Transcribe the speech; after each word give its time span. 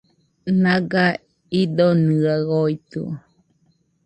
Naga 0.61 1.05
idonɨaɨ 1.61 2.43
oitɨo 2.65 3.03